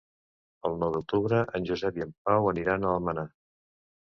El 0.69 0.77
nou 0.83 0.93
d'octubre 0.95 1.41
en 1.59 1.67
Josep 1.71 1.99
i 2.01 2.07
en 2.07 2.15
Pau 2.29 2.51
aniran 2.53 2.89
a 2.89 2.95
Almenar. 2.95 3.29